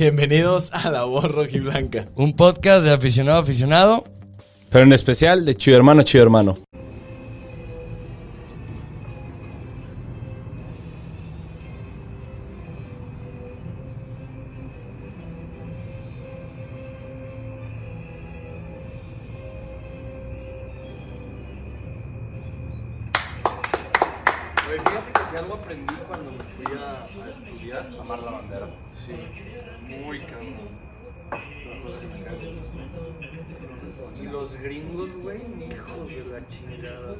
Bienvenidos 0.00 0.72
a 0.72 0.90
La 0.90 1.04
Voz 1.04 1.24
Rojiblanca. 1.30 2.08
Un 2.14 2.34
podcast 2.34 2.84
de 2.84 2.90
aficionado 2.90 3.36
a 3.36 3.42
aficionado. 3.42 4.04
Pero 4.70 4.84
en 4.84 4.94
especial 4.94 5.44
de 5.44 5.54
Chido 5.54 5.76
Hermano, 5.76 6.02
Chido 6.04 6.24
Hermano. 6.24 6.54
A 27.72 28.00
amar 28.00 28.22
la 28.22 28.30
bandera. 28.30 28.68
Sí, 28.90 29.14
muy 30.04 30.20
cabrón. 30.20 30.90
Y 34.20 34.24
los 34.24 34.56
gringos, 34.56 35.12
güey, 35.22 35.40
hijos 35.70 36.08
de 36.08 36.24
la 36.24 36.48
chingada. 36.48 37.14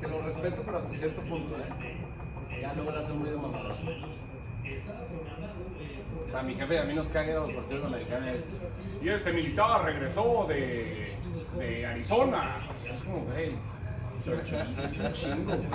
Que 0.00 0.08
lo 0.08 0.22
respeto, 0.22 0.62
pero 0.64 0.78
hasta 0.78 0.94
cierto 0.94 1.22
punto, 1.22 1.56
¿eh? 1.56 1.96
Ya 2.60 2.74
no 2.74 2.84
me 2.84 2.92
la 2.92 2.98
hacen 3.00 3.18
muy 3.18 3.30
de 3.30 3.36
mamada. 3.36 3.74
O 6.26 6.30
sea, 6.30 6.42
mi 6.42 6.54
jefe 6.54 6.78
a 6.78 6.84
mí 6.84 6.94
nos 6.94 7.08
caga 7.08 7.40
los 7.40 7.52
partidos 7.52 7.86
americanos. 7.86 8.36
Y 9.02 9.08
este 9.08 9.32
militar 9.32 9.84
regresó 9.84 10.46
de, 10.48 11.12
de 11.58 11.86
Arizona. 11.86 12.68
Es 12.84 13.00
como, 13.02 13.24
güey. 13.24 13.54
chingo, 15.12 15.56
güey. 15.56 15.66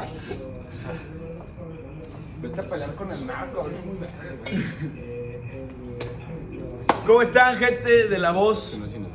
Vete 2.46 2.62
a 2.62 2.64
pelear 2.64 2.94
con 2.94 3.12
el 3.12 3.26
narco, 3.26 3.62
a 3.62 3.64
ver 3.64 3.74
si 3.74 3.80
es 3.80 3.86
muy 3.86 3.98
güey. 3.98 4.64
¿Cómo 7.08 7.22
están, 7.24 7.58
gente 7.58 8.08
de 8.08 8.20
La 8.20 8.34
Voz? 8.34 8.78
No, 8.78 8.86
nos 8.86 8.94
vemos. 8.94 9.10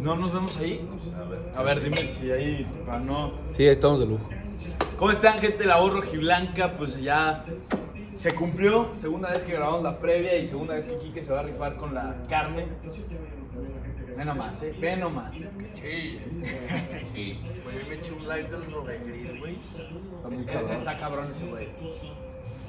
¿No 0.00 0.16
nos 0.16 0.32
vemos 0.32 0.58
ahí? 0.58 0.88
A 1.14 1.24
ver. 1.28 1.40
A 1.54 1.62
ver, 1.62 1.82
dime 1.82 1.96
si 1.96 2.30
ahí, 2.30 2.66
para 2.86 3.00
no... 3.00 3.34
Sí, 3.52 3.64
ahí 3.64 3.74
estamos 3.74 4.00
de 4.00 4.06
lujo. 4.06 4.26
¿Cómo 4.96 5.10
están, 5.10 5.38
gente 5.40 5.58
de 5.58 5.66
La 5.66 5.78
Voz 5.78 5.92
Rojiblanca? 5.92 6.72
Pues 6.78 6.98
ya 6.98 7.44
se 8.16 8.34
cumplió, 8.34 8.92
segunda 8.98 9.30
vez 9.30 9.42
que 9.42 9.52
grabamos 9.52 9.82
la 9.82 9.98
previa 9.98 10.38
y 10.38 10.46
segunda 10.46 10.72
vez 10.72 10.86
que 10.86 10.96
Kike 10.96 11.22
se 11.22 11.30
va 11.30 11.40
a 11.40 11.42
rifar 11.42 11.76
con 11.76 11.94
la 11.94 12.16
carne. 12.30 12.64
Ve 14.16 14.24
nomás, 14.24 14.62
eh, 14.62 14.74
ve 14.80 14.96
nomás. 14.96 15.34
Sí. 15.34 16.18
Sí. 17.14 17.40
Güey, 17.62 17.88
me 17.88 17.94
eché 17.94 18.12
un 18.12 18.22
live 18.22 18.48
del 18.48 18.72
Robegril, 18.72 19.38
güey. 19.38 19.58
Está 20.16 20.28
muy 20.30 20.44
cabrón. 20.46 20.72
Está 20.72 20.96
cabrón 20.96 21.30
ese 21.30 21.46
güey. 21.46 21.68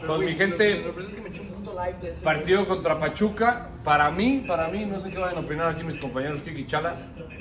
Pues 0.05 0.19
mi 0.21 0.33
gente, 0.33 0.75
Me 0.75 0.83
sorprende 0.83 1.15
que 1.15 1.21
me 1.21 1.29
eché 1.29 1.41
un 1.41 1.47
puto 1.47 1.71
live 1.73 1.97
de 2.01 2.11
ese. 2.11 2.23
partido 2.23 2.65
contra 2.65 2.97
Pachuca. 2.99 3.67
Para 3.83 4.09
mí, 4.11 4.43
para 4.47 4.69
mí, 4.69 4.85
no 4.85 4.99
sé 4.99 5.09
qué 5.09 5.17
vayan 5.17 5.37
a 5.37 5.39
opinar 5.41 5.71
aquí 5.71 5.83
mis 5.83 5.97
compañeros 5.97 6.41
Kiki 6.41 6.65
Chala. 6.65 6.95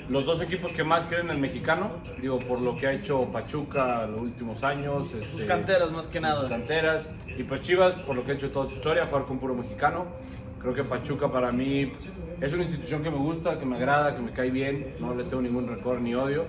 Los 0.08 0.27
dos 0.27 0.41
equipos 0.41 0.72
que 0.72 0.83
más 0.83 1.05
creen 1.05 1.27
en 1.27 1.30
el 1.33 1.39
mexicano. 1.39 1.91
Digo, 2.20 2.39
por 2.41 2.61
lo 2.61 2.77
que 2.77 2.86
ha 2.89 2.92
hecho 2.92 3.25
Pachuca 3.30 4.06
los 4.06 4.20
últimos 4.22 4.64
años. 4.64 5.08
Sus 5.11 5.22
este, 5.22 5.47
canteras, 5.47 5.91
más 5.92 6.06
que 6.06 6.19
sus 6.19 6.22
nada. 6.22 6.48
canteras. 6.48 7.08
Y 7.36 7.45
pues 7.45 7.62
Chivas, 7.62 7.95
por 7.95 8.17
lo 8.17 8.25
que 8.25 8.33
ha 8.33 8.34
hecho 8.34 8.50
toda 8.50 8.67
su 8.67 8.75
historia, 8.75 9.06
jugar 9.06 9.27
con 9.27 9.39
puro 9.39 9.55
mexicano. 9.55 10.06
Creo 10.61 10.75
que 10.75 10.84
Pachuca 10.84 11.31
para 11.31 11.53
mí 11.53 11.92
es 12.41 12.53
una 12.53 12.64
institución 12.64 13.03
que 13.03 13.11
me 13.11 13.17
gusta, 13.17 13.59
que 13.59 13.64
me 13.67 13.77
agrada, 13.77 14.14
que 14.14 14.23
me 14.23 14.33
cae 14.33 14.51
bien. 14.51 14.97
No 15.01 15.14
le 15.14 15.25
tengo 15.25 15.42
ningún 15.42 15.69
rencor 15.69 16.01
ni 16.01 16.14
odio. 16.14 16.47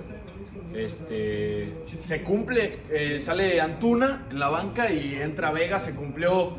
Este, 0.73 1.73
Se 2.03 2.21
cumple, 2.21 2.79
eh, 2.91 3.19
sale 3.19 3.59
Antuna 3.59 4.27
en 4.29 4.39
la 4.39 4.49
banca 4.49 4.91
y 4.91 5.15
entra 5.15 5.51
Vega, 5.51 5.79
se 5.79 5.95
cumplió. 5.95 6.55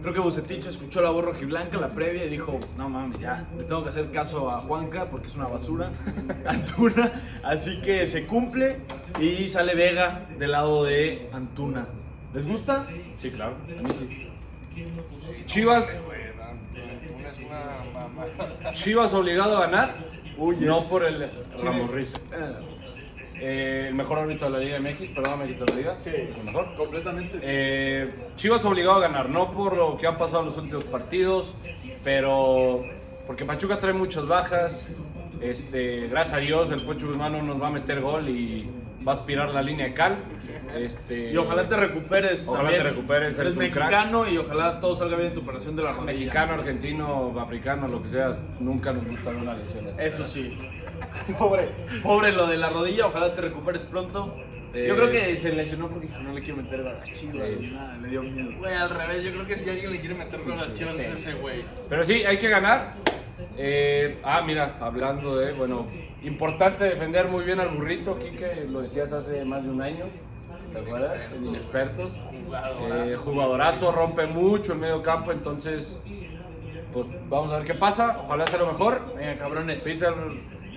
Creo 0.00 0.14
que 0.14 0.20
Bucetich 0.20 0.64
escuchó 0.64 1.02
la 1.02 1.10
voz 1.10 1.26
rojiblanca, 1.26 1.76
la 1.76 1.90
previa, 1.90 2.24
y 2.24 2.30
dijo, 2.30 2.58
no 2.78 2.88
mames, 2.88 3.20
ya, 3.20 3.46
le 3.58 3.64
tengo 3.64 3.82
que 3.82 3.90
hacer 3.90 4.10
caso 4.10 4.50
a 4.50 4.58
Juanca 4.60 5.10
porque 5.10 5.26
es 5.26 5.34
una 5.36 5.46
basura, 5.46 5.90
Antuna. 6.46 7.12
Así 7.42 7.82
que 7.82 8.06
se 8.06 8.26
cumple 8.26 8.78
y 9.20 9.46
sale 9.48 9.74
Vega 9.74 10.26
del 10.38 10.52
lado 10.52 10.84
de 10.84 11.28
Antuna. 11.32 11.86
¿Les 12.32 12.46
gusta? 12.46 12.86
sí, 13.16 13.30
claro, 13.30 13.56
a 13.78 13.82
mí 13.82 13.90
sí. 13.98 14.29
Chivas, 15.46 15.98
Chivas 18.72 19.12
obligado 19.14 19.56
a 19.58 19.60
ganar, 19.66 19.94
no 20.38 20.80
por 20.84 21.04
el 21.04 21.30
Ramos 21.62 21.90
Rizo. 21.90 22.18
Eh, 22.32 22.54
Eh, 23.40 23.86
el 23.88 23.94
mejor 23.94 24.18
árbitro 24.18 24.50
de 24.50 24.52
la 24.52 24.58
Liga 24.58 24.78
MX, 24.80 25.14
perdóname 25.14 25.46
que 25.46 25.54
te 25.54 25.72
lo 25.72 25.78
diga. 25.78 25.98
Sí. 25.98 26.10
el 26.10 26.44
mejor. 26.44 26.74
completamente. 26.76 27.38
Eh, 27.40 28.10
Chivas 28.36 28.64
obligado 28.66 28.96
a 28.96 29.00
ganar, 29.00 29.30
no 29.30 29.50
por 29.52 29.76
lo 29.76 29.96
que 29.96 30.06
han 30.06 30.18
pasado 30.18 30.40
en 30.40 30.46
los 30.46 30.58
últimos 30.58 30.84
partidos, 30.84 31.54
pero 32.04 32.84
porque 33.26 33.46
Pachuca 33.46 33.78
trae 33.78 33.94
muchas 33.94 34.26
bajas. 34.26 34.86
Este, 35.40 36.08
gracias 36.08 36.36
a 36.36 36.38
Dios, 36.40 36.70
el 36.70 36.82
Pocho 36.82 37.06
Guzmán 37.06 37.32
no 37.32 37.42
nos 37.42 37.62
va 37.62 37.68
a 37.68 37.70
meter 37.70 38.02
gol 38.02 38.28
y 38.28 38.68
va 39.06 39.12
a 39.12 39.14
aspirar 39.14 39.52
la 39.52 39.62
línea 39.62 39.86
de 39.86 39.94
cal. 39.94 40.18
Este, 40.76 41.32
y 41.32 41.36
ojalá 41.36 41.68
te 41.68 41.76
recuperes. 41.76 42.42
Ojalá 42.46 42.68
también. 42.70 42.82
te 42.82 42.88
recuperes, 42.90 43.38
Eres 43.38 43.54
crack. 43.54 43.56
mexicano 43.74 44.28
y 44.28 44.38
ojalá 44.38 44.78
todo 44.80 44.96
salga 44.96 45.16
bien 45.16 45.28
en 45.28 45.34
tu 45.34 45.40
operación 45.40 45.74
de 45.74 45.82
la 45.82 45.92
rodilla. 45.92 46.12
Mexicano, 46.12 46.52
argentino, 46.52 47.40
africano, 47.40 47.88
lo 47.88 48.02
que 48.02 48.08
sea, 48.08 48.32
nunca 48.60 48.92
nos 48.92 49.06
gusta 49.06 49.30
una 49.30 49.54
lesión. 49.54 49.88
así. 49.88 49.96
Eso 50.02 50.26
sí. 50.26 50.58
Pobre, 51.38 51.70
pobre 52.02 52.30
lo 52.30 52.46
de 52.46 52.58
la 52.58 52.68
rodilla, 52.68 53.06
ojalá 53.06 53.34
te 53.34 53.40
recuperes 53.40 53.82
pronto. 53.82 54.36
Eh, 54.74 54.84
Yo 54.86 54.94
creo 54.94 55.10
que 55.10 55.34
se 55.36 55.50
lesionó 55.52 55.88
porque 55.88 56.06
dijo, 56.06 56.20
no 56.20 56.32
le 56.32 56.42
quiero 56.42 56.62
meter 56.62 56.80
a 56.80 56.92
las 56.92 57.12
chivas. 57.12 57.48
Nada, 57.72 57.96
le 58.02 58.08
dio 58.08 58.22
miedo. 58.22 58.50
Güey, 58.58 58.74
al 58.74 58.90
revés, 58.90 59.24
yo 59.24 59.32
creo 59.32 59.46
que 59.46 59.56
si 59.56 59.70
alguien 59.70 59.90
le 59.92 59.98
quiere 60.00 60.14
meter 60.14 60.38
con 60.40 60.56
las 60.56 60.72
chivas 60.74 60.94
sí. 60.96 61.02
es 61.02 61.08
ese 61.18 61.34
güey. 61.34 61.64
Pero 61.88 62.04
sí, 62.04 62.22
hay 62.24 62.38
que 62.38 62.48
ganar. 62.48 62.94
Eh, 63.62 64.18
ah, 64.24 64.40
mira, 64.40 64.78
hablando 64.80 65.36
de, 65.36 65.52
bueno, 65.52 65.86
importante 66.22 66.84
defender 66.84 67.28
muy 67.28 67.44
bien 67.44 67.60
al 67.60 67.68
burrito, 67.68 68.18
Quique, 68.18 68.64
lo 68.66 68.80
decías 68.80 69.12
hace 69.12 69.44
más 69.44 69.64
de 69.64 69.68
un 69.68 69.82
año, 69.82 70.06
¿te 70.72 70.78
acuerdas? 70.78 71.30
En 71.36 71.44
Inexpertos. 71.44 72.18
Jugadorazo. 72.46 73.04
Eh, 73.04 73.16
jugadorazo, 73.16 73.92
rompe 73.92 74.26
mucho 74.26 74.72
el 74.72 74.78
medio 74.78 75.02
campo, 75.02 75.30
entonces, 75.30 75.98
pues 76.94 77.06
vamos 77.28 77.52
a 77.52 77.58
ver 77.58 77.66
qué 77.66 77.74
pasa, 77.74 78.22
ojalá 78.24 78.46
sea 78.46 78.60
lo 78.60 78.68
mejor. 78.68 79.14
Venga, 79.14 79.36
cabrones. 79.36 79.80
Peter, 79.82 80.14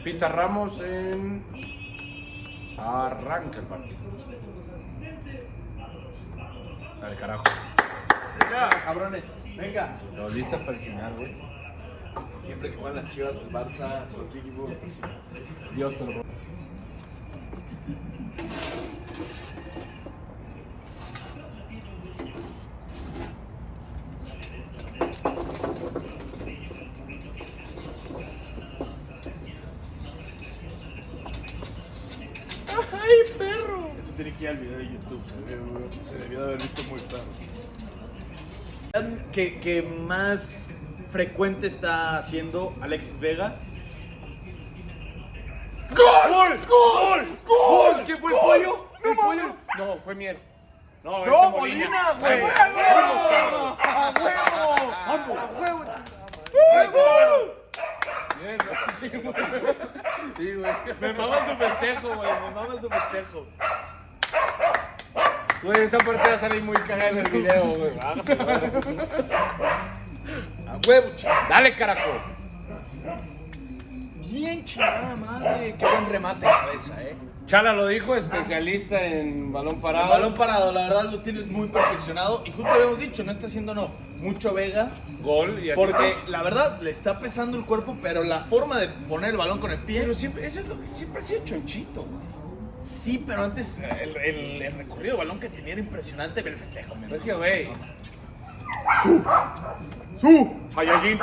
Peter 0.03 0.29
Ramos 0.29 0.81
en... 0.81 1.41
Arranca 2.77 3.59
el 3.59 3.66
partido. 3.66 3.95
Al 7.01 7.16
carajo. 7.16 7.43
Venga, 8.41 8.69
cabrones. 8.83 9.25
Venga. 9.55 9.97
¿Lo 10.17 10.27
lista 10.27 10.57
para 10.57 10.72
el 10.72 10.79
final, 10.79 11.13
güey? 11.16 11.53
Siempre 12.40 12.72
que 12.72 12.78
juegan 12.78 13.03
las 13.03 13.13
chivas, 13.13 13.38
el 13.38 13.51
Barça, 13.51 14.06
cualquier 14.13 14.46
equipo. 14.46 14.66
pues, 14.66 15.00
Dios 15.75 15.97
te 15.97 16.06
lo 16.06 16.24
Eso 34.00 34.12
tiene 34.16 34.34
que 34.34 34.44
ir 34.44 34.50
al 34.50 34.57
video 34.57 34.78
de 34.78 34.85
YouTube. 34.85 35.22
Se 35.25 35.52
debió, 35.52 35.91
se 36.03 36.18
debió 36.18 36.40
de 36.40 36.46
haber 36.46 36.57
visto 36.57 36.84
muy 36.84 37.00
claro. 37.00 37.25
Que, 39.31 39.59
que 39.59 39.81
más 39.81 40.68
frecuente 41.13 41.68
está 41.68 42.18
haciendo 42.18 42.75
Alexis 42.81 43.19
Vega. 43.19 43.53
¡Gol! 45.91 46.59
¡Gol! 46.68 47.38
¡Gol! 47.46 48.03
¿Qué 48.03 48.18
fue 48.18 48.34
el 48.34 48.40
pollo? 48.40 48.90
¿El 49.06 49.16
pollo? 49.16 49.56
No, 49.78 49.97
fue 49.97 50.16
miel. 50.16 50.40
No, 51.03 51.23
¡No, 51.23 51.35
este 51.46 51.59
Molina, 51.59 52.13
güey! 52.19 52.41
¡A 52.41 52.47
huevo! 52.73 53.78
¡A 53.84 54.13
huevo! 55.59 55.85
¡Huevo! 56.52 57.64
Sí, 58.99 59.09
güey. 59.09 59.35
Sí, 60.37 60.55
güey. 60.55 60.73
Me 60.99 61.14
mama 61.14 61.47
su 61.47 61.55
festejo, 61.58 62.08
güey. 62.16 62.32
Me 62.32 62.52
mama 62.52 62.82
su 62.82 62.90
festejo. 62.90 63.46
Güey, 65.61 65.84
esa 65.84 65.97
parte 65.99 66.29
va 66.29 66.35
a 66.35 66.40
salir 66.40 66.64
muy 66.64 66.78
cagada 66.78 67.09
en 67.09 67.17
el 67.20 67.29
video, 67.29 67.66
güey. 67.66 67.93
Hágase, 70.84 70.88
güey. 70.88 70.97
¡A 70.97 71.02
huevo, 71.02 71.16
chico! 71.16 71.32
Dale, 71.50 71.76
carajo. 71.76 72.12
Bien 74.30 74.66
chingada 74.66 75.16
madre. 75.16 75.76
Qué 75.78 75.85
buen 75.85 76.09
remate 76.09 76.46
de 76.46 76.52
cabeza, 76.52 77.03
eh. 77.03 77.16
Chala 77.46 77.74
lo 77.74 77.88
dijo, 77.88 78.16
especialista 78.16 79.02
en 79.02 79.52
balón 79.52 79.82
parado. 79.82 80.06
El 80.06 80.09
balón 80.22 80.34
parado, 80.34 80.72
la 80.72 80.84
verdad 80.88 81.03
lo 81.12 81.22
tienes 81.22 81.47
muy 81.47 81.68
perfeccionado. 81.68 82.41
Y 82.46 82.52
justo 82.52 82.72
habíamos 82.72 82.97
dicho, 83.00 83.22
no 83.26 83.32
está 83.34 83.47
haciendo 83.47 83.76
no, 83.76 83.91
mucho 84.20 84.53
Vega. 84.53 84.90
Gol 85.22 85.59
y 85.64 85.72
Porque 85.76 86.14
la 86.28 86.41
verdad 86.41 86.80
le 86.82 86.90
está 86.90 87.20
pesando 87.20 87.58
el 87.58 87.66
cuerpo, 87.66 87.97
pero 88.02 88.24
la 88.24 88.40
forma 88.46 88.80
de 88.80 88.88
poner 88.88 89.32
el 89.32 89.38
balón 89.38 89.59
con 89.59 89.72
el 89.72 89.80
pie. 89.80 90.02
Pero 90.02 90.14
siempre, 90.14 90.46
eso 90.47 90.62
es 90.62 90.68
lo 90.70 90.80
que 90.80 90.88
siempre 90.88 91.20
ha 91.20 91.26
sido 91.26 91.44
chonchito, 91.44 92.02
güey. 92.03 92.34
Sí, 92.82 93.22
pero 93.28 93.44
antes 93.44 93.78
el, 93.80 94.16
el- 94.18 94.62
el 94.62 94.74
recorrido 94.78 95.14
de 95.18 95.20
balón 95.20 95.40
que 95.40 95.50
tenía 95.50 95.74
era 95.74 95.82
impresionante. 95.82 96.41
Ve 96.41 96.52
el 96.52 96.56
festejo, 96.56 96.96
Pero 97.02 97.16
es 97.18 97.22
que, 97.22 97.34
güey, 97.34 97.68
Saiyajin. 100.21 101.19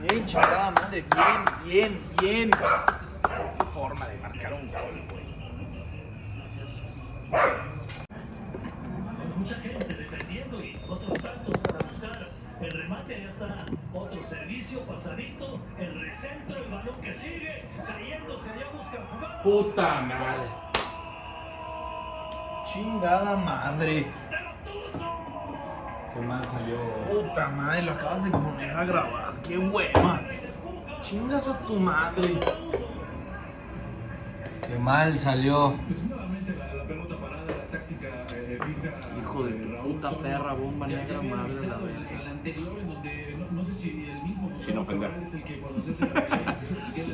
Bien, 0.00 0.26
chingada 0.26 0.70
madre, 0.70 1.04
bien, 1.14 1.44
bien, 1.64 2.00
bien. 2.20 2.50
Qué 2.50 3.64
forma 3.72 4.06
de 4.08 4.18
marcar 4.18 4.52
un 4.54 4.70
gol, 4.70 5.02
güey. 5.10 5.30
mucha 9.36 9.54
gente 9.56 9.94
defendiendo 9.94 10.62
y 10.62 10.76
otros 10.88 11.18
tantos 11.18 11.58
para 11.58 11.78
buscar 11.88 12.28
el 12.60 12.70
remate. 12.70 13.14
Allá 13.14 13.30
está 13.30 13.66
otro 13.94 14.28
servicio 14.28 14.80
pasadito, 14.82 15.60
el 15.78 16.00
recentro, 16.00 16.62
el 16.62 16.70
balón 16.70 17.00
que 17.02 17.12
sigue 17.12 17.64
cayéndose. 17.86 18.50
Allá 18.50 18.66
buscan 18.72 19.06
jugar. 19.06 19.42
Puta 19.42 20.00
madre. 20.02 20.48
Chingada 22.64 23.36
madre. 23.36 24.06
Qué 26.20 26.26
mal 26.26 26.44
salió. 26.44 26.76
Puta 27.10 27.48
madre, 27.48 27.82
lo 27.82 27.92
acabas 27.92 28.24
de 28.24 28.30
poner 28.30 28.70
a 28.76 28.84
grabar. 28.84 29.34
Qué 29.42 29.56
hueva. 29.56 30.20
Chingas 31.00 31.48
a 31.48 31.58
tu 31.60 31.76
madre. 31.80 32.38
Qué 34.68 34.78
mal 34.78 35.18
salió. 35.18 35.74
Hijo 39.18 39.44
de 39.44 39.52
puta 39.82 40.10
perra, 40.18 40.52
bomba 40.52 40.86
negra, 40.88 41.22
madre 41.22 41.54
de 41.54 41.66
la 41.66 41.78
verga. 41.78 43.19
Sin 44.60 44.76
ofender. 44.78 45.10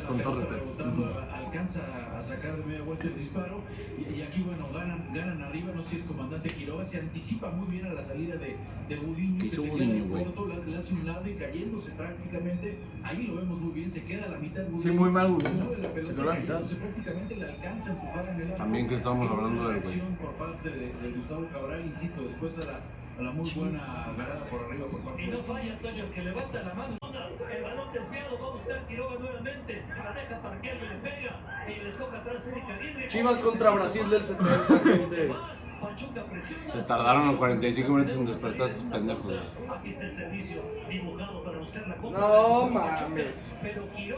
Con 0.07 0.19
todo 0.19 0.39
respeto. 0.41 1.23
alcanza 1.33 1.81
a 2.15 2.21
sacar 2.21 2.57
de 2.57 2.65
media 2.65 2.81
vuelta 2.81 3.05
el 3.07 3.15
disparo 3.17 3.61
y, 3.97 4.19
y 4.19 4.21
aquí 4.21 4.41
bueno 4.43 4.65
ganan, 4.73 5.07
ganan 5.13 5.41
arriba, 5.41 5.71
no 5.75 5.81
sé 5.81 5.89
si 5.91 5.95
es 5.97 6.03
comandante 6.03 6.49
Quiroga, 6.49 6.83
se 6.85 6.99
anticipa 6.99 7.49
muy 7.51 7.67
bien 7.67 7.85
a 7.87 7.93
la 7.93 8.03
salida 8.03 8.35
de, 8.35 8.55
de 8.89 8.95
¿Qué 8.97 9.37
que 9.39 9.45
hizo 9.47 9.61
se 9.61 9.69
Gudiño, 9.69 9.93
queda 9.93 9.97
en 10.03 10.09
güey? 10.09 10.23
corto, 10.25 10.47
le, 10.67 10.77
hace 10.77 10.93
un 10.93 11.05
lado 11.07 11.27
y 11.29 11.33
cayéndose 11.35 11.91
prácticamente, 11.91 12.77
ahí 13.03 13.23
lo 13.27 13.35
vemos 13.35 13.59
muy 13.59 13.71
bien, 13.73 13.91
se 13.91 14.03
queda 14.05 14.25
a 14.25 14.29
la 14.29 14.37
mitad 14.39 14.63
Sí, 14.79 14.89
muy 14.91 15.09
mal 15.09 15.31
la 15.37 15.89
pelota 15.93 16.03
Se 16.03 16.13
quedó 16.15 16.21
a 16.29 16.33
la 16.33 16.39
mitad. 16.39 16.61
prácticamente 16.61 17.35
le 17.35 17.45
alcanza 17.45 17.89
a 17.89 17.93
empujar 17.93 18.29
en 18.29 18.35
el 18.35 18.47
arco. 18.47 18.57
También 18.57 18.87
que 18.87 18.95
estamos 18.95 19.31
hablando 19.31 19.69
del 19.69 19.79
güey. 19.81 19.95
Reacción 19.95 20.15
por 20.15 20.31
parte 20.33 20.69
de, 20.69 20.93
de 20.93 21.11
Gustavo 21.15 21.45
Cabral, 21.53 21.85
insisto, 21.85 22.21
después 22.23 22.67
a 22.67 22.71
la, 22.73 22.79
a 23.19 23.21
la 23.23 23.31
muy 23.31 23.49
buena 23.51 24.03
agarrada 24.05 24.45
por 24.45 24.61
arriba 24.65 24.85
por 24.87 24.99
parte 25.01 25.23
Y 25.23 25.25
de 25.27 25.31
no 25.31 25.43
falla 25.43 25.73
Antonio, 25.73 26.11
que 26.13 26.21
levanta 26.23 26.63
la 26.63 26.73
mano. 26.73 26.96
El 27.55 27.63
balón 27.63 27.93
desviado, 27.93 28.39
va 28.41 28.47
a 28.47 28.51
buscar 28.51 28.87
Quiroga 28.87 29.15
nuevamente. 29.19 29.83
La 29.89 30.13
deja 30.13 30.41
para 30.41 30.61
que 30.61 30.69
alguien 30.71 30.89
le 30.89 30.95
pega. 31.09 31.65
Y 31.67 31.83
le 31.83 31.91
toca 31.91 32.17
atrás 32.17 32.47
Erika 32.47 32.73
Aguirre. 32.75 33.07
Chivas 33.07 33.39
contra 33.39 33.71
Brasil 33.71 34.09
del 34.09 34.23
70, 34.23 34.79
gente. 34.83 35.33
Se 36.71 36.79
tardaron 36.83 37.35
45 37.37 37.89
minutos 37.91 38.15
en 38.15 38.25
despertar 38.25 38.69
estos 38.71 38.85
pendejos. 38.91 39.41
Aquí 39.79 39.89
está 39.91 40.05
el 40.05 40.11
servicio 40.11 40.61
dibujado 40.89 41.43
para 41.43 41.57
buscar 41.59 41.87
la 41.87 41.95
copa. 41.97 42.19
No 42.19 42.67
mames. 42.69 43.51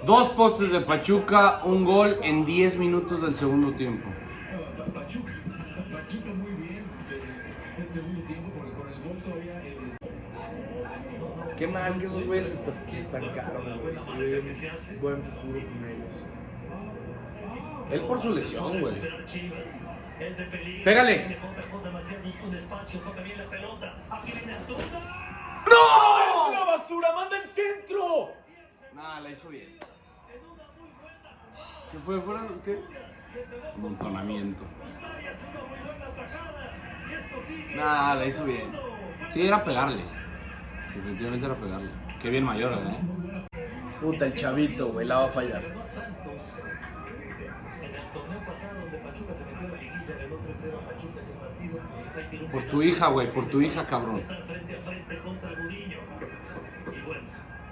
Dos 0.06 0.30
postes 0.30 0.72
de 0.72 0.80
Pachuca, 0.82 1.62
un 1.66 1.84
gol 1.86 2.18
en 2.24 2.46
10 2.46 2.78
minutos 2.78 3.22
del 3.22 3.36
segundo 3.36 3.74
tiempo. 3.74 4.08
Pa- 4.78 4.86
Pa- 4.86 4.92
Pachuca, 5.02 5.34
Pachuca 5.92 6.30
muy 6.34 6.52
bien 6.52 6.84
eh, 7.12 7.80
el 7.80 7.90
segundo 7.90 8.22
tiempo 8.22 8.50
porque 8.58 8.72
con 8.72 8.88
el 8.88 9.02
gol 9.04 9.18
todavía 9.24 9.62
eh, 9.62 9.78
Qué 11.58 11.68
mal 11.68 11.98
que 11.98 12.06
esos 12.06 12.26
güeyes 12.26 12.48
est- 12.48 12.90
se 12.90 13.00
estancaron, 13.00 13.80
güey. 13.82 13.96
Se 13.96 14.12
ve 14.18 14.98
buen 15.02 15.22
futuro 15.22 15.60
con 15.60 15.86
ellos. 15.90 16.16
Él 17.92 18.02
por 18.02 18.22
su 18.22 18.30
lesión, 18.32 18.80
güey. 18.82 18.96
Pégale. 20.84 21.38
¡No! 25.70 26.20
¡Es 26.24 26.50
una 26.50 26.66
basura! 26.66 27.14
¡Manda 27.16 27.38
el 27.38 27.48
centro! 27.48 28.30
Nah, 28.94 29.20
la 29.20 29.30
hizo 29.30 29.50
bien. 29.50 29.78
¿Qué 31.92 31.98
fue? 32.00 32.22
¿Fuera? 32.22 32.48
¿Qué? 32.64 32.80
Amontonamiento. 33.76 34.64
Nah, 37.76 38.16
la 38.16 38.26
hizo 38.26 38.46
bien. 38.46 38.72
Sí, 39.30 39.46
era 39.46 39.64
pegarle. 39.64 40.02
Definitivamente 40.96 41.46
era 41.46 41.56
pegarle. 41.56 41.90
Qué 42.22 42.30
bien 42.30 42.44
mayor, 42.44 42.74
¿eh? 42.74 43.00
Puta, 44.02 44.26
el 44.26 44.34
chavito, 44.34 44.88
güey, 44.88 45.06
la 45.06 45.20
va 45.20 45.26
a 45.26 45.30
fallar. 45.30 45.62
En 45.64 45.72
el 47.96 48.02
torneo 48.14 48.40
pasado 48.46 48.80
donde 48.80 48.98
Pachuca 48.98 49.34
se 49.34 49.46
metió 49.46 49.68
a 49.68 49.72
la 49.72 49.78
liguilla, 49.78 50.16
ganó 50.18 50.36
3-0 50.38 50.74
a 50.74 50.80
Pachuca 50.90 51.20
ese 51.20 51.34
partido. 51.34 51.80
Ahí 52.16 52.28
tiene 52.30 52.46
un 52.46 52.52
Por 52.52 52.64
tu 52.64 52.82
hija, 52.82 53.08
güey, 53.08 53.32
por 53.32 53.48
tu 53.50 53.62
hija, 53.62 53.86
cabrón. 53.86 54.18
Y 54.18 54.22
bueno, 57.06 57.24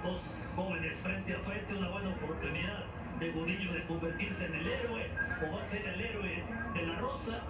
dos 0.04 0.20
jóvenes 0.54 0.96
frente 0.96 1.34
a 1.34 1.38
frente, 1.40 1.74
una 1.74 1.88
buena 1.88 2.10
oportunidad 2.10 2.84
de 3.18 3.32
Gudiño 3.32 3.72
de 3.72 3.84
convertirse 3.86 4.46
en 4.46 4.54
el 4.54 4.66
héroe. 4.66 5.10
O 5.44 5.52
va 5.54 5.60
a 5.60 5.62
ser 5.62 5.86
el 5.86 6.00
héroe 6.00 6.42
de 6.74 6.86
la 6.86 6.98
Rosa. 7.00 7.40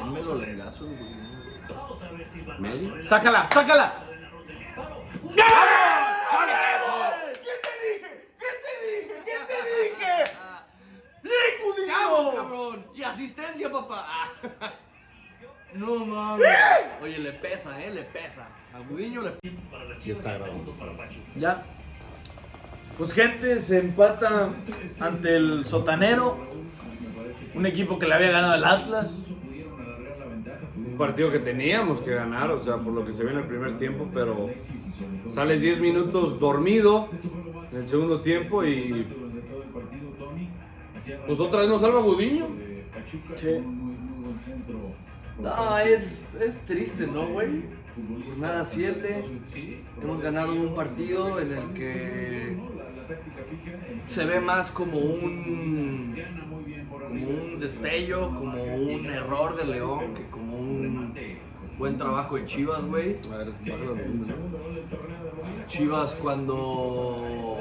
Él 0.00 0.10
me 0.10 0.22
lo 0.22 0.34
lengazo, 0.36 0.86
güey. 0.86 0.98
Vamos 1.68 2.02
a 2.02 2.10
ver 2.12 2.28
si 2.28 2.40
va 2.42 2.58
¿Medio? 2.58 3.04
¡Sácala, 3.04 3.46
sácala! 3.48 3.94
disparo. 4.58 5.06
¿Qué 7.32 7.54
te 7.64 7.72
dije? 7.84 8.10
¿Qué 8.38 8.50
te 8.64 8.72
dije? 8.86 9.14
¿Qué 9.24 9.38
te 9.48 9.58
dije? 9.82 10.14
¡Bien, 11.22 12.34
cabrón! 12.34 12.86
¡Y 12.94 13.02
asistencia, 13.02 13.70
papá! 13.70 14.32
No 15.74 16.04
mames. 16.06 16.46
Oye, 17.02 17.18
le 17.18 17.32
pesa, 17.32 17.82
¿eh? 17.82 17.90
Le 17.92 18.04
pesa. 18.04 18.46
A 18.72 18.78
Gudiño 18.78 19.22
le 19.22 19.32
Ya 20.04 20.12
está 20.12 20.34
grabando. 20.34 20.72
Ya. 21.34 21.62
Pues 22.96 23.12
gente, 23.12 23.58
se 23.58 23.80
empata 23.80 24.52
ante 25.00 25.36
el 25.36 25.66
sotanero. 25.66 26.38
Un 27.54 27.66
equipo 27.66 27.98
que 27.98 28.06
le 28.06 28.14
había 28.14 28.30
ganado 28.30 28.54
el 28.54 28.64
Atlas. 28.64 29.33
Un 30.94 30.98
partido 30.98 31.32
que 31.32 31.40
teníamos 31.40 31.98
que 31.98 32.14
ganar, 32.14 32.52
o 32.52 32.60
sea, 32.60 32.76
por 32.76 32.92
lo 32.92 33.04
que 33.04 33.12
se 33.12 33.24
ve 33.24 33.32
en 33.32 33.38
el 33.38 33.48
primer 33.48 33.76
tiempo, 33.76 34.08
pero 34.14 34.48
sales 35.34 35.60
10 35.60 35.80
minutos 35.80 36.38
dormido 36.38 37.08
en 37.72 37.78
el 37.80 37.88
segundo 37.88 38.20
tiempo 38.20 38.64
y 38.64 39.04
pues 41.26 41.40
otra 41.40 41.62
vez 41.62 41.68
nos 41.68 41.80
salva 41.80 42.00
Gudiño. 42.00 42.46
Sí. 43.34 43.58
No, 45.40 45.78
es, 45.78 46.32
es 46.40 46.58
triste, 46.58 47.08
¿no, 47.08 47.26
güey? 47.26 47.64
Jornada 48.28 48.64
7. 48.64 49.24
Sí, 49.46 49.80
Hemos 50.00 50.22
ganado 50.22 50.52
un 50.52 50.76
partido 50.76 51.40
en 51.40 51.52
el 51.52 51.72
que 51.72 52.56
se 54.06 54.24
ve 54.24 54.38
más 54.38 54.70
como 54.70 54.98
un 54.98 56.14
como 57.00 57.28
un 57.28 57.58
destello, 57.58 58.30
como 58.34 58.62
un 58.62 59.06
error 59.06 59.56
de 59.56 59.64
León, 59.66 60.14
que 60.14 60.28
como 60.30 60.56
un 60.58 61.12
buen 61.78 61.96
trabajo 61.96 62.36
de 62.36 62.46
Chivas, 62.46 62.84
güey. 62.84 63.16
Chivas 65.66 66.14
cuando, 66.16 67.56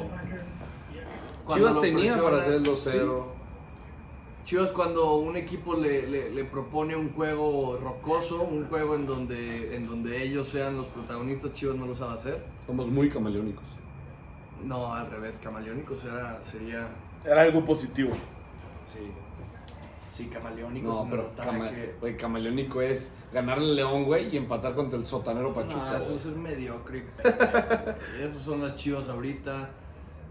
cuando 1.46 1.68
Chivas 1.70 1.82
tenía 1.82 1.98
presiona- 2.14 2.24
para 2.24 2.38
hacer 2.38 2.54
el 2.54 2.64
2-0. 2.64 3.24
Chivas 4.46 4.72
cuando 4.72 5.16
un 5.16 5.38
equipo 5.38 5.74
le, 5.76 6.06
le- 6.06 6.30
le 6.32 6.44
propone 6.44 6.96
un 6.98 7.14
juego 7.14 7.78
rocoso, 7.82 8.42
un 8.44 8.66
juego 8.66 8.96
en 8.96 9.06
donde, 9.06 9.74
en 9.76 9.88
donde 9.88 10.22
ellos 10.22 10.48
sean 10.50 10.76
los 10.76 10.88
protagonistas, 10.88 11.54
Chivas 11.54 11.78
no 11.78 11.86
lo 11.86 11.96
sabe 11.96 12.14
hacer. 12.16 12.44
Somos 12.68 12.88
muy 12.88 13.10
camaleónicos. 13.10 13.64
No, 14.66 14.94
al 14.94 15.10
revés, 15.10 15.40
camaleónico 15.42 15.96
será, 15.96 16.40
sería... 16.44 16.90
Era 17.26 17.42
algo 17.42 17.64
positivo. 17.64 18.12
Sí, 18.84 19.00
sí 20.12 20.26
camaleónico. 20.28 20.88
No, 20.90 21.08
pero 21.10 21.32
cama- 21.36 21.72
que- 22.02 22.16
camaleónico 22.18 22.82
es 22.82 23.14
ganarle 23.32 23.66
al 23.66 23.76
León, 23.76 24.04
güey, 24.06 24.34
y 24.34 24.38
empatar 24.38 24.74
contra 24.74 24.98
el 25.00 25.06
sotanero 25.06 25.54
Pachuca. 25.54 25.92
No, 25.92 25.98
eso 25.98 26.16
es 26.16 26.26
mediocre. 26.28 27.06
Esas 28.20 28.42
son 28.42 28.62
las 28.62 28.76
chivas 28.76 29.08
ahorita. 29.10 29.70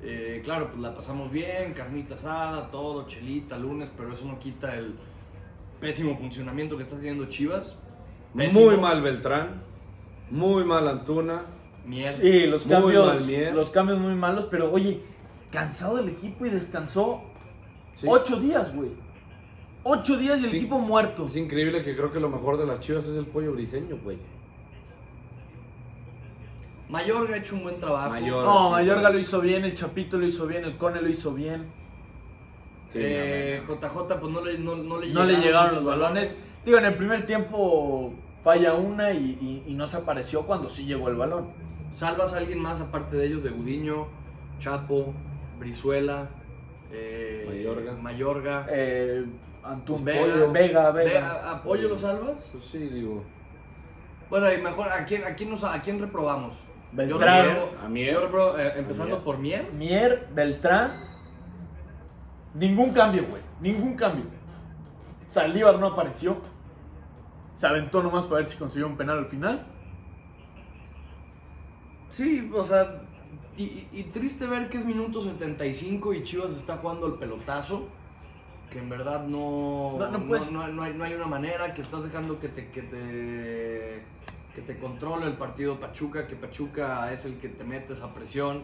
Eh, 0.04 0.40
claro, 0.44 0.68
pues 0.68 0.80
la 0.80 0.94
pasamos 0.94 1.30
bien, 1.30 1.74
carnita 1.74 2.14
asada, 2.14 2.70
todo, 2.70 3.06
chelita, 3.06 3.56
lunes, 3.56 3.90
pero 3.96 4.12
eso 4.12 4.24
no 4.26 4.36
quita 4.38 4.74
el 4.74 4.96
pésimo 5.80 6.16
funcionamiento 6.16 6.76
que 6.76 6.82
está 6.82 6.96
teniendo 6.96 7.26
Chivas. 7.26 7.76
Pésimo. 8.36 8.66
Muy 8.66 8.76
mal 8.78 9.00
Beltrán, 9.02 9.62
muy 10.30 10.64
mal 10.64 10.88
Antuna. 10.88 11.42
Mierda. 11.84 12.10
Sí, 12.12 12.46
los 12.46 12.66
Muy 12.66 12.94
cambios, 12.94 13.54
los 13.54 13.70
cambios 13.70 13.98
muy 13.98 14.14
malos, 14.14 14.46
pero 14.50 14.72
oye, 14.72 15.02
cansado 15.50 15.98
el 15.98 16.08
equipo 16.08 16.46
y 16.46 16.50
descansó 16.50 17.22
Sí. 17.94 18.06
ocho 18.08 18.40
días, 18.40 18.74
güey. 18.74 18.90
Ocho 19.84 20.16
días 20.16 20.40
y 20.40 20.44
el 20.44 20.50
Sí. 20.50 20.56
equipo 20.58 20.78
muerto. 20.78 21.26
Es 21.26 21.36
increíble 21.36 21.82
que 21.82 21.96
creo 21.96 22.10
que 22.12 22.20
lo 22.20 22.28
mejor 22.28 22.56
de 22.58 22.66
las 22.66 22.80
chivas 22.80 23.04
es 23.06 23.16
el 23.16 23.26
pollo 23.26 23.52
briseño, 23.52 23.98
güey. 24.02 24.16
Mayorga 26.88 27.34
ha 27.34 27.38
hecho 27.38 27.54
un 27.56 27.62
buen 27.62 27.78
trabajo. 27.78 28.10
Mayorga. 28.10 28.44
No, 28.52 28.64
sí, 28.66 28.70
Mayorga 28.72 29.00
güey. 29.02 29.12
lo 29.14 29.18
hizo 29.18 29.40
bien, 29.40 29.64
el 29.64 29.74
Chapito 29.74 30.18
lo 30.18 30.26
hizo 30.26 30.46
bien, 30.46 30.64
el 30.64 30.76
Cone 30.76 31.00
lo 31.00 31.08
hizo 31.08 31.32
bien. 31.32 31.66
Sí, 32.92 32.98
Eh, 33.00 33.62
JJ, 33.66 34.18
pues 34.20 34.32
no 34.32 34.42
le, 34.44 34.58
no, 34.58 34.76
no 34.76 34.98
le 34.98 35.08
No 35.12 35.24
le 35.24 35.36
llegaron 35.38 35.74
los 35.74 35.84
balones. 35.84 36.42
Digo, 36.64 36.76
en 36.78 36.84
el 36.84 36.94
primer 36.94 37.24
tiempo 37.24 38.12
falla 38.44 38.74
una 38.74 39.12
y, 39.12 39.38
y- 39.40 39.70
y 39.70 39.74
no 39.74 39.86
se 39.88 39.96
apareció 39.96 40.42
cuando 40.42 40.68
sí 40.68 40.84
llegó 40.84 41.08
el 41.08 41.16
balón. 41.16 41.48
¿Salvas 41.90 42.34
a 42.34 42.38
alguien 42.38 42.60
más 42.60 42.80
aparte 42.82 43.16
de 43.16 43.26
ellos? 43.26 43.42
De 43.42 43.50
Gudiño, 43.50 44.06
Chapo, 44.58 45.14
Brizuela, 45.58 46.28
eh, 46.92 47.44
Mayorga. 47.48 47.92
Mayorga. 47.94 48.66
Eh, 48.70 49.24
Antún 49.62 50.04
Vega. 50.04 50.20
Pollo, 50.20 50.52
Vega, 50.52 50.90
Vega. 50.90 51.52
¿A 51.52 51.62
Pollo 51.62 51.88
lo 51.88 51.96
salvas? 51.96 52.48
Pues 52.52 52.64
sí, 52.64 52.78
digo. 52.78 53.24
Bueno, 54.28 54.52
y 54.52 54.58
mejor, 54.60 54.88
¿a 54.88 55.04
quién, 55.04 55.24
a 55.24 55.34
quién, 55.34 55.50
nos, 55.50 55.62
a 55.64 55.80
quién 55.82 56.00
reprobamos? 56.00 56.54
Beltrán. 56.92 57.56
Yo 57.56 57.72
A 57.82 57.88
Mier. 57.88 58.14
yo 58.14 58.58
eh, 58.58 58.72
empezando 58.76 59.16
Mier. 59.16 59.24
por 59.24 59.38
Mier. 59.38 59.72
Mier, 59.72 60.28
Beltrán. 60.34 60.92
Ningún 62.54 62.92
cambio, 62.92 63.26
güey. 63.28 63.42
Ningún 63.60 63.94
cambio. 63.94 64.24
Saldívar 65.28 65.78
no 65.78 65.86
apareció. 65.88 66.36
Se 67.54 67.66
aventó 67.66 68.02
nomás 68.02 68.24
para 68.24 68.36
ver 68.36 68.46
si 68.46 68.58
consiguió 68.58 68.86
un 68.86 68.96
penal 68.96 69.18
al 69.18 69.26
final. 69.26 69.66
Sí, 72.10 72.50
o 72.54 72.64
sea, 72.64 73.01
y, 73.58 74.02
triste 74.04 74.46
ver 74.46 74.68
que 74.68 74.78
es 74.78 74.84
minuto 74.84 75.20
75 75.20 76.14
y 76.14 76.22
Chivas 76.22 76.52
está 76.56 76.76
jugando 76.78 77.06
el 77.06 77.14
pelotazo. 77.14 77.86
Que 78.70 78.78
en 78.78 78.88
verdad 78.88 79.26
no, 79.26 79.96
No, 79.98 80.06
no 80.10 80.18
no, 80.18 80.26
puedes- 80.26 80.50
no- 80.50 80.66
no 80.68 80.82
hay, 80.82 80.94
no 80.94 81.04
hay 81.04 81.12
una 81.12 81.26
manera, 81.26 81.74
que 81.74 81.82
estás 81.82 82.04
dejando 82.04 82.38
que 82.40 82.48
te, 82.48 82.68
que 82.70 82.80
te, 82.82 84.02
que 84.54 84.62
te 84.62 84.78
controle 84.78 85.26
el 85.26 85.36
partido 85.36 85.78
Pachuca, 85.78 86.26
que 86.26 86.36
Pachuca 86.36 87.12
es 87.12 87.26
el 87.26 87.36
que 87.36 87.48
te 87.50 87.64
mete 87.64 87.92
esa 87.92 88.14
presión. 88.14 88.62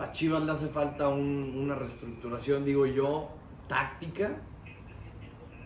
A 0.00 0.10
Chivas 0.12 0.42
le 0.44 0.52
hace 0.52 0.68
falta 0.68 1.08
un- 1.08 1.54
una 1.56 1.74
reestructuración, 1.74 2.64
digo 2.64 2.86
yo, 2.86 3.28
táctica. 3.68 4.36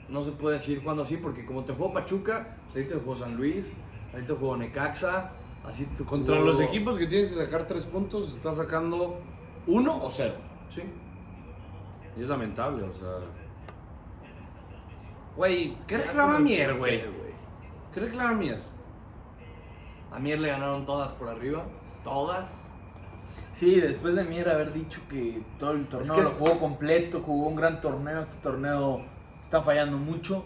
No 0.09 0.23
se 0.23 0.33
puede 0.33 0.59
seguir 0.59 0.81
jugando 0.83 1.03
así 1.03 1.17
porque 1.19 1.45
como 1.45 1.65
te 1.65 1.73
jugó 1.75 1.93
Pachuca, 1.93 2.57
así 2.69 2.85
te 2.85 2.95
jugó 2.95 3.17
San 3.17 3.37
Luis, 3.37 3.71
así 4.15 4.25
te 4.27 4.33
jugó 4.33 4.57
Necaxa, 4.57 5.33
así 5.67 5.87
te 5.87 6.05
Contra 6.05 6.39
los 6.39 6.61
equipos 6.61 6.97
que 6.97 7.07
tienes 7.07 7.33
que 7.33 7.45
sacar 7.45 7.67
tres 7.67 7.85
puntos, 7.85 8.35
estás 8.35 8.57
sacando 8.57 9.21
uno 9.67 10.03
o 10.03 10.11
cero. 10.11 10.35
Sí. 10.69 10.83
Y 12.17 12.23
es 12.23 12.29
lamentable, 12.29 12.85
o 12.85 12.93
sea. 12.93 13.19
Güey, 15.37 15.77
¿qué 15.87 15.99
reclama 15.99 16.39
Mier, 16.39 16.77
güey? 16.79 17.03
¿Qué 17.93 18.01
reclama 18.01 18.33
Mier? 18.33 18.63
A 20.11 20.19
Mier 20.19 20.41
le 20.41 20.49
ganaron 20.49 20.85
todas 20.85 21.13
por 21.13 21.29
arriba. 21.29 21.65
Todas. 22.03 22.63
Sí, 23.53 23.81
después 23.81 24.15
de 24.15 24.25
Mier 24.25 24.49
haber 24.49 24.73
dicho 24.73 25.01
que 25.09 25.43
todo 25.59 25.73
el 25.73 25.87
torneo 25.89 26.15
que 26.15 26.23
lo 26.23 26.29
es- 26.29 26.35
jugó 26.37 26.59
completo, 26.59 27.21
jugó 27.21 27.49
un 27.49 27.57
gran 27.57 27.81
torneo. 27.81 28.21
Este 28.21 28.37
torneo 28.37 29.03
está 29.43 29.61
fallando 29.63 29.97
mucho. 29.99 30.45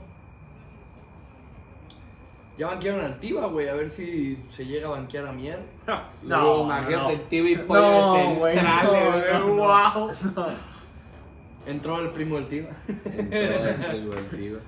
Ya 2.61 2.67
banquearon 2.67 3.01
al 3.01 3.19
Tiva, 3.19 3.47
güey. 3.47 3.69
A 3.69 3.75
ver 3.75 3.89
si 3.89 4.37
se 4.51 4.67
llega 4.67 4.89
a 4.89 4.91
banquear 4.91 5.27
a 5.27 5.33
Mier. 5.33 5.61
No, 6.23 6.65
imagínate 6.65 6.95
no, 6.95 7.09
el 7.09 7.21
TV 7.23 7.51
y 7.53 7.57
No, 7.57 7.67
pollo 7.67 8.13
de 8.13 8.35
güey, 8.35 8.55
centrales, 8.55 8.93
no, 8.93 9.47
güey. 9.47 9.57
no, 9.57 9.65
Wow. 9.65 10.11
Entró 11.67 12.01
el 12.01 12.11
primo 12.11 12.35
del 12.37 12.49
Tiva. 12.49 12.69
Entonces, 12.87 14.07
güey, 14.07 14.29
tío. 14.29 14.59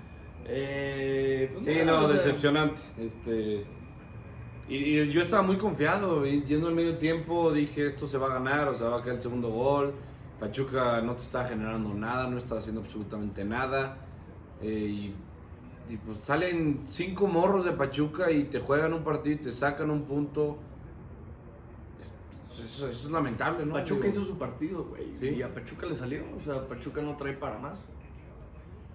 Eh, 0.47 1.51
pues, 1.53 1.67
Sí, 1.67 1.81
no, 1.85 2.09
decepcionante. 2.09 2.81
Este. 2.99 3.67
Y, 4.71 4.77
y 4.77 5.13
yo 5.13 5.21
estaba 5.21 5.43
muy 5.43 5.59
confiado, 5.59 6.27
y 6.27 6.45
yendo 6.45 6.69
al 6.69 6.75
medio 6.75 6.97
tiempo 6.97 7.53
dije 7.53 7.89
esto 7.89 8.07
se 8.07 8.17
va 8.17 8.29
a 8.29 8.35
ganar, 8.39 8.69
o 8.69 8.75
sea, 8.75 8.89
va 8.89 9.01
a 9.01 9.03
caer 9.03 9.17
el 9.17 9.23
segundo 9.23 9.51
gol. 9.51 9.93
Pachuca 10.41 11.03
no 11.03 11.15
te 11.15 11.23
está 11.25 11.45
generando 11.45 11.93
nada, 11.93 12.27
no 12.27 12.39
está 12.39 12.57
haciendo 12.57 12.81
absolutamente 12.81 13.45
nada. 13.45 13.99
Eh, 14.63 14.69
y, 14.69 15.15
y 15.89 15.97
pues 15.97 16.19
salen 16.21 16.87
cinco 16.91 17.27
morros 17.27 17.65
de 17.65 17.73
Pachuca 17.73 18.31
y 18.31 18.45
te 18.45 18.61
juegan 18.61 18.93
un 18.95 19.03
partido 19.05 19.35
y 19.37 19.39
te 19.39 19.53
sacan 19.53 19.91
un 19.91 20.03
punto. 20.03 20.57
Es- 22.53 22.61
Eso, 22.61 22.89
eso 22.89 23.07
es 23.09 23.13
lamentable, 23.13 23.65
¿no? 23.67 23.75
Pachuca 23.75 24.07
Digo, 24.07 24.21
hizo 24.21 24.25
su 24.25 24.39
partido, 24.39 24.85
güey. 24.85 25.05
Sí. 25.21 25.29
Y 25.31 25.43
a 25.43 25.53
Pachuca 25.53 25.87
le 25.87 25.95
salió. 25.95 26.23
O 26.37 26.41
sea, 26.41 26.67
Pachuca 26.69 27.03
no 27.03 27.17
trae 27.17 27.33
para 27.35 27.59
más. 27.59 27.79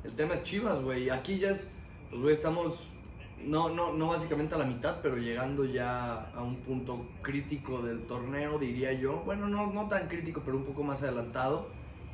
El 0.03 0.11
tema 0.13 0.35
es 0.35 0.43
Chivas, 0.43 0.81
güey. 0.81 1.09
Aquí 1.09 1.39
ya 1.39 1.49
es. 1.51 1.67
Pues, 2.09 2.21
güey, 2.21 2.33
estamos. 2.33 2.89
No, 3.43 3.69
no, 3.69 3.93
no 3.93 4.07
básicamente 4.07 4.55
a 4.55 4.57
la 4.57 4.65
mitad, 4.65 4.99
pero 5.03 5.17
llegando 5.17 5.63
ya 5.63 6.31
a 6.31 6.41
un 6.41 6.57
punto 6.57 7.05
crítico 7.21 7.81
del 7.83 8.01
torneo, 8.07 8.57
diría 8.57 8.93
yo. 8.93 9.17
Bueno, 9.25 9.47
no, 9.47 9.71
no 9.71 9.87
tan 9.87 10.07
crítico, 10.07 10.41
pero 10.43 10.57
un 10.57 10.63
poco 10.65 10.83
más 10.83 11.03
adelantado. 11.03 11.67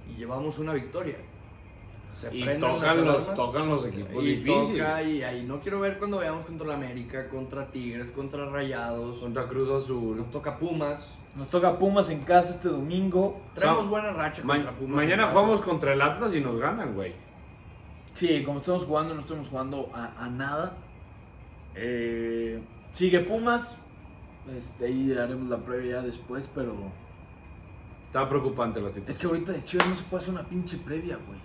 Y 0.09 0.17
llevamos 0.17 0.59
una 0.59 0.73
victoria. 0.73 1.15
Se 2.13 2.35
Y 2.35 2.45
tocan 2.59 3.03
los, 3.05 3.33
tocan 3.33 3.67
los 3.69 3.85
equipos 3.87 4.23
y 4.23 4.35
difíciles. 4.35 4.85
toca, 4.85 5.01
y 5.01 5.23
ahí 5.23 5.43
no 5.47 5.59
quiero 5.59 5.79
ver 5.79 5.97
cuando 5.97 6.19
veamos 6.19 6.45
contra 6.45 6.67
la 6.67 6.75
América, 6.75 7.27
contra 7.27 7.71
Tigres, 7.71 8.11
contra 8.11 8.45
Rayados. 8.49 9.17
Contra 9.17 9.47
Cruz 9.47 9.69
Azul. 9.71 10.17
Nos 10.17 10.29
toca 10.29 10.57
Pumas. 10.59 11.17
Nos 11.35 11.49
toca 11.49 11.79
Pumas 11.79 12.09
en 12.11 12.19
casa 12.19 12.51
este 12.51 12.69
domingo. 12.69 13.41
Traemos 13.55 13.81
sea, 13.81 13.89
buena 13.89 14.11
racha 14.13 14.43
Ma- 14.43 14.53
contra 14.55 14.71
Pumas. 14.73 14.95
mañana 14.97 15.27
jugamos 15.27 15.61
contra 15.61 15.93
el 15.93 16.01
Atlas 16.01 16.33
y 16.35 16.39
nos 16.39 16.59
ganan, 16.59 16.93
güey. 16.93 17.13
Sí, 18.13 18.43
como 18.43 18.59
estamos 18.59 18.83
jugando, 18.85 19.15
no 19.15 19.21
estamos 19.21 19.49
jugando 19.49 19.89
a, 19.93 20.23
a 20.23 20.29
nada. 20.29 20.77
Eh, 21.75 22.61
sigue 22.91 23.21
Pumas. 23.21 23.77
Este, 24.55 24.85
ahí 24.85 25.13
haremos 25.17 25.49
la 25.49 25.57
previa 25.57 25.93
ya 25.93 26.01
después, 26.03 26.47
pero. 26.53 26.75
Está 28.07 28.29
preocupante 28.29 28.79
la 28.79 28.89
Es 28.89 28.93
situación. 28.95 29.19
que 29.19 29.27
ahorita 29.27 29.51
de 29.53 29.63
Chivas 29.63 29.87
no 29.89 29.95
se 29.95 30.03
puede 30.03 30.21
hacer 30.21 30.33
una 30.35 30.43
pinche 30.43 30.77
previa, 30.77 31.17
güey. 31.25 31.39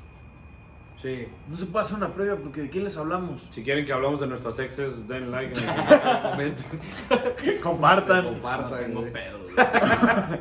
Sí. 1.01 1.29
No 1.49 1.57
se 1.57 1.67
puede 1.67 1.85
hacer 1.85 1.97
una 1.97 2.13
previa 2.13 2.35
porque 2.37 2.63
¿de 2.63 2.71
qué 2.71 2.81
les 2.81 2.97
hablamos? 2.97 3.41
Si 3.51 3.63
quieren 3.63 3.87
que 3.87 3.93
hablamos 3.93 4.21
de 4.21 4.27
nuestras 4.27 4.59
exes, 4.59 5.07
den 5.07 5.31
like 5.31 5.57
en 5.59 5.69
el 5.69 6.23
comenten. 6.33 7.61
Compartan. 7.63 8.25
No 8.25 8.31
Compartan, 8.33 8.81
tengo 8.81 9.05
pedos. 9.13 9.41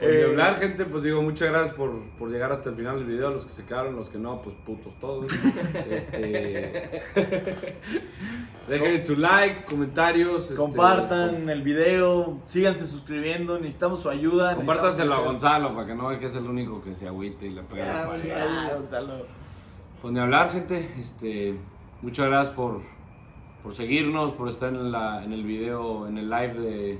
Por 0.00 0.08
Eh, 0.08 0.24
hablar, 0.24 0.58
gente, 0.58 0.84
pues 0.86 1.02
digo, 1.04 1.20
muchas 1.22 1.50
gracias 1.50 1.74
por, 1.76 1.92
por 2.18 2.30
llegar 2.30 2.50
hasta 2.52 2.70
el 2.70 2.76
final 2.76 2.96
del 2.96 3.06
video. 3.06 3.30
Los 3.30 3.44
que 3.44 3.50
se 3.50 3.64
quedaron, 3.64 3.96
los 3.96 4.08
que 4.08 4.18
no, 4.18 4.40
pues 4.42 4.56
putos 4.64 4.98
todos. 4.98 5.26
Este... 5.90 7.02
Dejen 8.68 9.04
su 9.04 9.16
like, 9.16 9.64
comentarios. 9.64 10.44
este, 10.44 10.54
Compartan 10.54 11.48
el 11.50 11.62
video, 11.62 12.38
síganse 12.44 12.86
suscribiendo, 12.86 13.58
necesitamos 13.58 14.00
su 14.02 14.08
ayuda. 14.10 14.54
Compártaselo 14.54 15.12
a 15.14 15.20
Gonzalo 15.20 15.74
para 15.74 15.86
que 15.88 15.94
no 15.94 16.08
vea 16.08 16.18
que 16.20 16.26
es 16.26 16.34
el 16.36 16.44
único 16.44 16.80
que 16.82 16.94
se 16.94 17.08
agüite 17.08 17.46
y 17.46 17.50
le 17.50 17.62
pegue 17.64 17.82
la 17.82 18.02
Ah, 18.04 18.08
crecer. 18.10 18.36
Sí, 18.36 18.74
Gonzalo. 18.74 19.26
Pues 20.00 20.14
ni 20.14 20.20
hablar, 20.20 20.50
gente. 20.52 20.88
Este, 21.00 21.56
muchas 22.00 22.28
gracias 22.28 22.54
por, 22.54 22.80
por 23.62 23.74
seguirnos, 23.74 24.34
por 24.34 24.48
estar 24.48 24.68
en, 24.68 24.92
la, 24.92 25.24
en 25.24 25.32
el 25.32 25.42
video, 25.42 26.06
en 26.06 26.18
el 26.18 26.30
live 26.30 26.54
de 26.54 26.98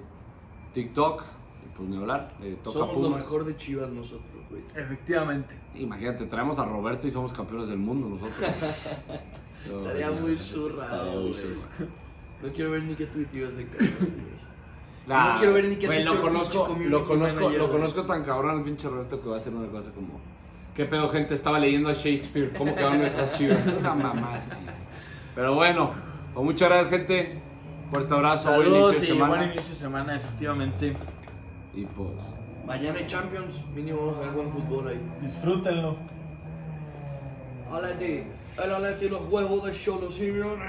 TikTok. 0.75 1.23
Y 1.64 1.76
pues 1.76 1.88
ni 1.88 1.97
hablar. 1.97 2.29
eh, 2.43 2.57
toca 2.62 2.79
Somos 2.79 3.02
lo 3.11 3.17
mejor 3.17 3.45
de 3.45 3.57
Chivas 3.57 3.90
nosotros, 3.90 4.45
güey. 4.50 4.62
Efectivamente. 4.75 5.55
Imagínate, 5.75 6.26
traemos 6.26 6.59
a 6.59 6.64
Roberto 6.64 7.07
y 7.07 7.11
somos 7.11 7.33
campeones 7.33 7.69
del 7.69 7.79
mundo 7.79 8.09
nosotros. 8.09 8.38
Yo- 9.69 9.81
Estaría 9.87 10.11
muy 10.11 10.37
zurrado, 10.38 11.23
güey. 11.29 11.35
No 12.43 12.49
quiero 12.52 12.71
ver 12.71 12.83
ni 12.85 12.95
que 12.95 13.07
tuiteó 13.07 13.49
ese 13.49 13.67
cabrón, 13.67 13.97
güey. 13.99 14.50
Nah, 15.07 15.33
No 15.35 15.38
quiero 15.38 15.55
ver 15.55 15.64
ni 15.69 15.76
que 15.76 15.87
güey, 15.87 16.05
lo 16.05 16.21
conozco, 16.21 16.69
lo 16.88 17.05
conozco, 17.07 17.35
manager, 17.40 17.59
lo 17.61 17.71
conozco 17.71 18.05
tan 18.05 18.23
cabrón 18.25 18.59
el 18.59 18.64
pinche 18.64 18.88
Roberto 18.88 19.21
que 19.21 19.29
va 19.29 19.35
a 19.35 19.38
hacer 19.38 19.52
una 19.55 19.69
cosa 19.69 19.90
como 19.93 20.21
¿Qué 20.75 20.85
pedo 20.87 21.09
gente? 21.09 21.35
Estaba 21.35 21.59
leyendo 21.59 21.88
a 21.88 21.93
Shakespeare, 21.95 22.52
¿cómo 22.57 22.75
quedaron 22.75 22.99
nuestras 22.99 23.37
chivas? 23.37 23.67
Una 23.79 23.95
mamá 23.95 24.40
sí. 24.40 24.57
Pero 25.35 25.55
bueno, 25.55 25.90
pues 26.33 26.45
muchas 26.45 26.69
gracias 26.69 26.90
gente. 26.90 27.43
Fuerte 27.90 28.14
abrazo, 28.14 28.55
buen 28.55 28.69
Saludos 28.69 28.97
inicio 28.97 29.00
de 29.00 29.05
y 29.05 29.09
semana. 29.19 29.37
buen 29.37 29.50
inicio 29.50 29.69
de 29.71 29.81
semana, 29.81 30.17
efectivamente. 30.17 30.97
Y 31.75 31.85
pues 31.85 32.11
Mañana 32.67 32.99
hay 32.99 33.07
Champions, 33.07 33.65
mínimo 33.75 34.00
vamos 34.00 34.19
a 34.19 34.21
ver 34.21 34.31
buen 34.31 34.53
fútbol 34.53 34.89
ahí. 34.89 35.00
Disfrútenlo. 35.21 35.97
Aleti, 37.73 38.23
el 38.62 38.71
Aleti, 38.73 39.09
los 39.09 39.23
huevos 39.29 39.65
de 39.65 39.73
Cholo 39.73 40.09
Simeone. 40.09 40.65